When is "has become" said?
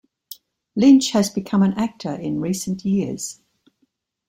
1.11-1.61